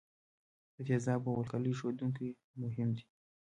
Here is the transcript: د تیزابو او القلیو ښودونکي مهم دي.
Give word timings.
د 0.75 0.77
تیزابو 0.87 1.29
او 1.33 1.39
القلیو 1.43 1.77
ښودونکي 1.79 2.27
مهم 2.61 2.89
دي. 2.97 3.05